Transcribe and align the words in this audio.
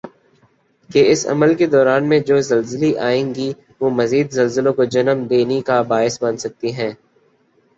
کہ 0.89 1.01
اس 1.11 1.25
عمل 1.27 1.53
کی 1.55 1.65
دوران 1.67 2.07
میں 2.09 2.19
جو 2.19 2.39
زلزلی 2.41 2.91
آئیں 2.99 3.25
گی 3.35 3.49
وہ 3.81 3.89
مزید 3.91 4.27
زلزلوں 4.31 4.73
کو 4.73 4.83
جنم 4.93 5.19
دینی 5.27 5.61
کا 5.61 5.81
باعث 5.89 6.21
بن 6.23 6.37
سکتی 6.37 6.69
ہیں 6.73 6.91